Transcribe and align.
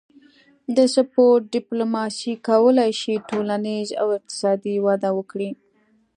د 0.75 0.77
سپورت 0.95 1.43
ډیپلوماسي 1.55 2.33
کولی 2.47 2.91
شي 3.01 3.13
ټولنیز 3.29 3.87
او 4.01 4.07
اقتصادي 4.17 4.75
وده 4.85 5.09
وکړي 5.17 5.51